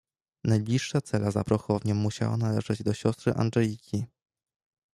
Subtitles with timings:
[0.43, 4.05] "Najbliższa cela za prochownią musiała należeć do siostry Angeliki."